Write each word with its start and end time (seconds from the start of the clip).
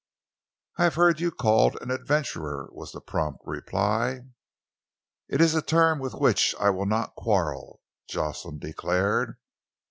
"I 0.79 0.85
have 0.85 0.95
heard 0.95 1.19
you 1.19 1.29
called 1.29 1.77
an 1.79 1.91
adventurer," 1.91 2.69
was 2.71 2.91
the 2.91 3.01
prompt 3.01 3.41
reply. 3.45 4.21
"It 5.29 5.41
is 5.41 5.53
a 5.53 5.61
term 5.61 5.99
with 5.99 6.15
which 6.15 6.55
I 6.59 6.71
will 6.71 6.87
not 6.87 7.13
quarrel," 7.13 7.81
Jocelyn 8.09 8.57
declared. 8.57 9.37